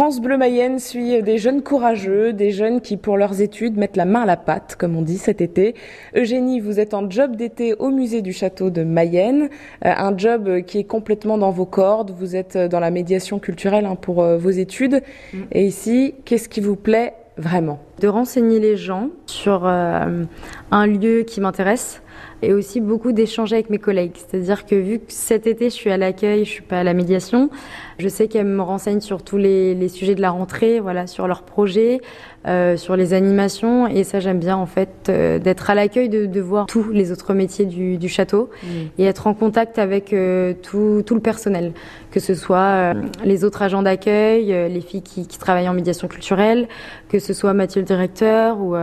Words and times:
France 0.00 0.22
Bleu 0.22 0.38
Mayenne 0.38 0.78
suit 0.78 1.22
des 1.22 1.36
jeunes 1.36 1.60
courageux, 1.60 2.32
des 2.32 2.52
jeunes 2.52 2.80
qui 2.80 2.96
pour 2.96 3.18
leurs 3.18 3.42
études 3.42 3.76
mettent 3.76 3.98
la 3.98 4.06
main 4.06 4.22
à 4.22 4.24
la 4.24 4.38
pâte, 4.38 4.76
comme 4.78 4.96
on 4.96 5.02
dit 5.02 5.18
cet 5.18 5.42
été. 5.42 5.74
Eugénie, 6.16 6.58
vous 6.58 6.80
êtes 6.80 6.94
en 6.94 7.10
job 7.10 7.36
d'été 7.36 7.74
au 7.74 7.90
musée 7.90 8.22
du 8.22 8.32
château 8.32 8.70
de 8.70 8.82
Mayenne, 8.82 9.50
euh, 9.84 9.92
un 9.94 10.16
job 10.16 10.62
qui 10.62 10.78
est 10.78 10.84
complètement 10.84 11.36
dans 11.36 11.50
vos 11.50 11.66
cordes. 11.66 12.14
Vous 12.18 12.34
êtes 12.34 12.56
dans 12.56 12.80
la 12.80 12.90
médiation 12.90 13.38
culturelle 13.38 13.84
hein, 13.84 13.94
pour 13.94 14.22
euh, 14.22 14.38
vos 14.38 14.48
études. 14.48 15.02
Mm. 15.34 15.38
Et 15.52 15.66
ici, 15.66 16.14
qu'est-ce 16.24 16.48
qui 16.48 16.62
vous 16.62 16.76
plaît 16.76 17.12
vraiment? 17.36 17.78
De 18.00 18.08
renseigner 18.08 18.60
les 18.60 18.76
gens 18.76 19.10
sur 19.26 19.66
euh, 19.66 20.24
un 20.70 20.86
lieu 20.86 21.22
qui 21.22 21.40
m'intéresse 21.40 22.02
et 22.42 22.52
aussi 22.54 22.80
beaucoup 22.80 23.12
d'échanger 23.12 23.56
avec 23.56 23.70
mes 23.70 23.78
collègues. 23.78 24.14
C'est-à-dire 24.14 24.64
que 24.64 24.74
vu 24.74 24.98
que 24.98 25.04
cet 25.08 25.46
été 25.46 25.66
je 25.66 25.74
suis 25.74 25.90
à 25.90 25.96
l'accueil, 25.96 26.44
je 26.44 26.50
suis 26.50 26.62
pas 26.62 26.80
à 26.80 26.84
la 26.84 26.94
médiation, 26.94 27.50
je 27.98 28.08
sais 28.08 28.28
qu'elles 28.28 28.46
me 28.46 28.62
renseignent 28.62 29.00
sur 29.00 29.22
tous 29.22 29.36
les, 29.36 29.74
les, 29.74 29.88
sujets 29.88 30.14
de 30.14 30.22
la 30.22 30.30
rentrée, 30.30 30.80
voilà, 30.80 31.06
sur 31.06 31.28
leurs 31.28 31.42
projets, 31.42 32.00
euh, 32.46 32.78
sur 32.78 32.96
les 32.96 33.12
animations 33.12 33.86
et 33.86 34.02
ça 34.02 34.18
j'aime 34.18 34.38
bien 34.38 34.56
en 34.56 34.64
fait 34.64 34.88
euh, 35.10 35.38
d'être 35.38 35.68
à 35.68 35.74
l'accueil, 35.74 36.08
de, 36.08 36.24
de, 36.24 36.40
voir 36.40 36.64
tous 36.64 36.88
les 36.90 37.12
autres 37.12 37.34
métiers 37.34 37.66
du, 37.66 37.98
du 37.98 38.08
château 38.08 38.48
mmh. 38.62 38.66
et 38.96 39.04
être 39.04 39.26
en 39.26 39.34
contact 39.34 39.78
avec 39.78 40.14
euh, 40.14 40.54
tout, 40.62 41.02
tout, 41.04 41.14
le 41.14 41.20
personnel, 41.20 41.74
que 42.10 42.18
ce 42.18 42.34
soit 42.34 42.94
les 43.24 43.44
autres 43.44 43.60
agents 43.60 43.82
d'accueil, 43.82 44.46
les 44.46 44.80
filles 44.80 45.02
qui, 45.02 45.26
qui, 45.26 45.38
travaillent 45.38 45.68
en 45.68 45.74
médiation 45.74 46.08
culturelle, 46.08 46.66
que 47.10 47.18
ce 47.18 47.34
soit 47.34 47.52
Mathieu 47.52 47.82
le 47.82 47.86
directeur 47.90 48.60
ou 48.60 48.76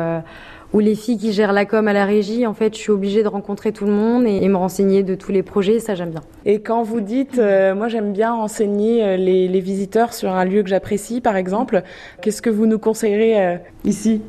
ou 0.73 0.79
les 0.79 0.95
filles 0.95 1.17
qui 1.17 1.31
gèrent 1.31 1.53
la 1.53 1.65
com 1.65 1.87
à 1.87 1.93
la 1.93 2.05
régie, 2.05 2.45
en 2.45 2.53
fait, 2.53 2.75
je 2.75 2.79
suis 2.79 2.91
obligée 2.91 3.23
de 3.23 3.27
rencontrer 3.27 3.71
tout 3.71 3.85
le 3.85 3.91
monde 3.91 4.25
et, 4.27 4.47
me 4.47 4.57
renseigner 4.57 5.03
de 5.03 5.15
tous 5.15 5.31
les 5.31 5.43
projets, 5.43 5.79
ça 5.79 5.95
j'aime 5.95 6.11
bien. 6.11 6.21
Et 6.45 6.59
quand 6.59 6.83
vous 6.83 7.01
dites, 7.01 7.37
euh, 7.37 7.73
moi 7.75 7.87
j'aime 7.87 8.13
bien 8.13 8.33
enseigner 8.33 9.03
euh, 9.03 9.17
les, 9.17 9.47
les, 9.47 9.59
visiteurs 9.59 10.13
sur 10.13 10.31
un 10.31 10.45
lieu 10.45 10.63
que 10.63 10.69
j'apprécie, 10.69 11.21
par 11.21 11.35
exemple, 11.35 11.83
qu'est-ce 12.21 12.41
que 12.41 12.49
vous 12.49 12.65
nous 12.65 12.79
conseillerez 12.79 13.45
euh, 13.45 13.57
ici? 13.85 14.21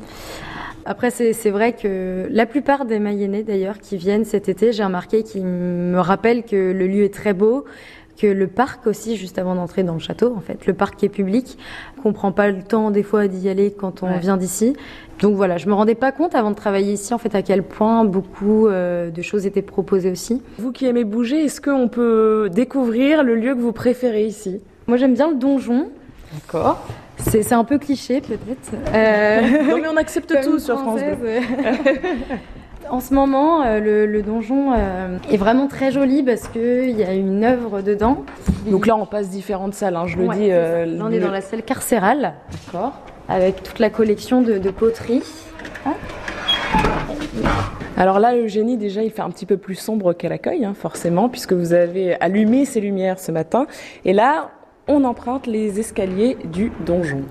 Après, 0.85 1.11
c'est 1.11 1.51
vrai 1.51 1.73
que 1.73 2.27
la 2.31 2.47
plupart 2.47 2.85
des 2.85 2.97
Mayennais, 2.97 3.43
d'ailleurs, 3.43 3.77
qui 3.77 3.95
viennent 3.97 4.25
cet 4.25 4.49
été, 4.49 4.71
j'ai 4.71 4.83
remarqué 4.83 5.21
qu'ils 5.21 5.45
me 5.45 5.99
rappellent 5.99 6.43
que 6.43 6.55
le 6.55 6.87
lieu 6.87 7.03
est 7.03 7.13
très 7.13 7.33
beau, 7.33 7.65
que 8.19 8.27
le 8.27 8.47
parc 8.47 8.85
aussi, 8.85 9.15
juste 9.15 9.37
avant 9.37 9.55
d'entrer 9.55 9.83
dans 9.83 9.93
le 9.93 9.99
château, 9.99 10.35
en 10.35 10.41
fait, 10.41 10.65
le 10.65 10.73
parc 10.73 10.97
qui 10.97 11.05
est 11.05 11.09
public, 11.09 11.57
qu'on 12.03 12.11
prend 12.11 12.31
pas 12.31 12.49
le 12.49 12.61
temps 12.61 12.91
des 12.91 13.03
fois 13.03 13.27
d'y 13.27 13.47
aller 13.47 13.71
quand 13.71 14.03
on 14.03 14.07
ouais. 14.07 14.19
vient 14.19 14.37
d'ici. 14.37 14.75
Donc 15.21 15.35
voilà, 15.35 15.57
je 15.57 15.67
me 15.67 15.73
rendais 15.73 15.95
pas 15.95 16.11
compte 16.11 16.35
avant 16.35 16.51
de 16.51 16.55
travailler 16.55 16.93
ici, 16.93 17.13
en 17.13 17.17
fait, 17.17 17.33
à 17.35 17.41
quel 17.41 17.63
point 17.63 18.03
beaucoup 18.03 18.67
euh, 18.67 19.09
de 19.09 19.21
choses 19.21 19.45
étaient 19.45 19.61
proposées 19.61 20.11
aussi. 20.11 20.41
Vous 20.57 20.71
qui 20.71 20.85
aimez 20.85 21.05
bouger, 21.05 21.45
est-ce 21.45 21.61
qu'on 21.61 21.87
peut 21.87 22.49
découvrir 22.51 23.23
le 23.23 23.35
lieu 23.35 23.55
que 23.55 23.61
vous 23.61 23.73
préférez 23.73 24.25
ici? 24.25 24.61
Moi, 24.87 24.97
j'aime 24.97 25.13
bien 25.13 25.29
le 25.29 25.35
donjon. 25.35 25.89
D'accord. 26.33 26.85
C'est 27.17 27.53
un 27.53 27.63
peu 27.63 27.77
cliché 27.77 28.21
peut-être. 28.21 28.71
Euh... 28.93 29.41
non 29.69 29.77
mais 29.81 29.87
on 29.87 29.97
accepte 29.97 30.33
tout 30.43 30.57
sur 30.59 30.79
France. 30.79 31.01
En 32.89 33.01
ce 33.01 33.13
moment, 33.13 33.61
euh, 33.61 33.79
le, 33.79 34.05
le, 34.07 34.23
donjon 34.23 34.73
euh, 34.73 35.17
est 35.29 35.37
vraiment 35.37 35.67
très 35.67 35.91
joli 35.91 36.23
parce 36.23 36.47
qu'il 36.47 36.97
y 36.97 37.03
a 37.03 37.13
une 37.13 37.43
œuvre 37.43 37.81
dedans. 37.81 38.25
Donc 38.65 38.87
là, 38.87 38.95
on 38.95 39.05
passe 39.05 39.29
différentes 39.29 39.75
salles, 39.75 39.95
hein, 39.95 40.07
je 40.07 40.17
le 40.17 40.25
ouais, 40.25 40.35
dis. 40.35 40.47
Euh, 40.51 40.85
là, 40.85 41.05
on 41.07 41.11
est 41.11 41.19
dans 41.19 41.29
la 41.29 41.41
salle 41.41 41.61
carcérale, 41.61 42.33
d'accord, 42.65 42.93
avec 43.27 43.61
toute 43.61 43.77
la 43.77 43.91
collection 43.91 44.41
de, 44.41 44.57
de 44.57 44.69
poterie. 44.71 45.21
Ah. 45.85 45.91
Alors 47.95 48.19
là, 48.19 48.35
Eugénie, 48.35 48.77
déjà, 48.77 49.03
il 49.03 49.11
fait 49.11 49.21
un 49.21 49.29
petit 49.29 49.45
peu 49.45 49.57
plus 49.57 49.75
sombre 49.75 50.13
qu'à 50.13 50.29
l'accueil, 50.29 50.65
hein, 50.65 50.73
forcément, 50.73 51.29
puisque 51.29 51.53
vous 51.53 51.73
avez 51.73 52.19
allumé 52.21 52.65
ces 52.65 52.81
lumières 52.81 53.19
ce 53.19 53.31
matin. 53.31 53.67
Et 54.03 54.13
là, 54.13 54.49
on 54.87 55.03
emprunte 55.03 55.45
les 55.45 55.79
escaliers 55.79 56.37
du 56.45 56.71
donjon. 56.85 57.21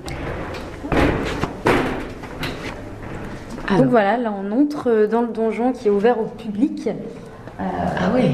Alors. 3.69 3.83
Donc 3.83 3.91
voilà, 3.91 4.17
là 4.17 4.33
on 4.33 4.51
entre 4.53 5.07
dans 5.11 5.23
le 5.23 5.29
donjon 5.29 5.73
qui 5.73 5.89
est 5.89 5.91
ouvert 5.91 6.19
au 6.19 6.25
public. 6.25 6.89
Euh, 6.89 7.63
ah 7.63 8.11
oui 8.15 8.33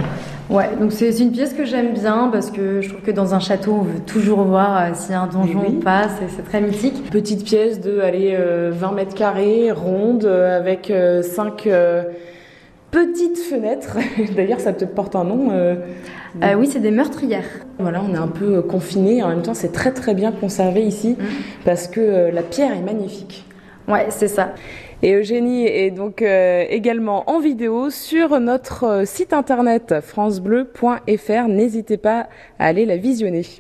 Ouais, 0.50 0.68
donc 0.78 0.92
c'est 0.92 1.08
une 1.20 1.32
pièce 1.32 1.54
que 1.54 1.64
j'aime 1.64 1.94
bien 1.94 2.28
parce 2.30 2.50
que 2.50 2.82
je 2.82 2.90
trouve 2.90 3.00
que 3.00 3.10
dans 3.10 3.34
un 3.34 3.40
château, 3.40 3.78
on 3.80 3.82
veut 3.82 4.00
toujours 4.00 4.42
voir 4.42 4.76
euh, 4.76 4.90
s'il 4.92 5.12
y 5.12 5.14
a 5.14 5.22
un 5.22 5.26
donjon 5.26 5.62
oui. 5.66 5.76
ou 5.76 5.80
pas, 5.80 6.08
c'est 6.28 6.42
très 6.42 6.60
mythique. 6.60 7.10
Petite 7.10 7.44
pièce 7.44 7.80
de 7.80 8.00
allez, 8.00 8.36
euh, 8.38 8.70
20 8.72 8.92
mètres 8.92 9.14
carrés, 9.14 9.72
ronde, 9.72 10.26
euh, 10.26 10.58
avec 10.58 10.92
5 11.22 11.66
euh, 11.66 12.02
petites 12.90 13.38
fenêtres. 13.38 13.96
D'ailleurs, 14.36 14.60
ça 14.60 14.74
te 14.74 14.84
porte 14.84 15.16
un 15.16 15.24
nom. 15.24 15.48
Euh, 15.50 15.76
oui, 16.58 16.68
c'est 16.70 16.80
des 16.80 16.90
meurtrières. 16.90 17.48
Voilà, 17.78 18.02
on 18.06 18.12
est 18.12 18.18
un 18.18 18.28
peu 18.28 18.60
confiné. 18.60 19.22
En 19.22 19.28
même 19.28 19.42
temps, 19.42 19.54
c'est 19.54 19.72
très 19.72 19.92
très 19.92 20.12
bien 20.12 20.30
conservé 20.30 20.82
ici 20.82 21.16
mmh. 21.18 21.24
parce 21.64 21.88
que 21.88 22.30
la 22.30 22.42
pierre 22.42 22.72
est 22.76 22.82
magnifique. 22.82 23.46
Ouais, 23.88 24.06
c'est 24.10 24.28
ça. 24.28 24.52
Et 25.06 25.12
Eugénie 25.12 25.66
est 25.66 25.90
donc 25.90 26.22
euh, 26.22 26.64
également 26.70 27.28
en 27.28 27.38
vidéo 27.38 27.90
sur 27.90 28.40
notre 28.40 29.02
site 29.04 29.34
internet 29.34 29.96
francebleu.fr. 30.00 31.48
N'hésitez 31.48 31.98
pas 31.98 32.30
à 32.58 32.64
aller 32.68 32.86
la 32.86 32.96
visionner. 32.96 33.44